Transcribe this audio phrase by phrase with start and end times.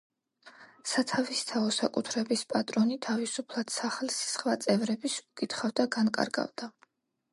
[0.91, 6.73] სათავისთაო საკუთრებას პატრონი თავისუფლად, სახლის სხვა წევრების უკითხავად, განკარგავდა.